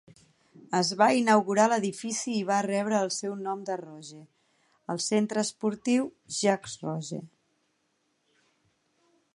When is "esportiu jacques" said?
5.49-6.79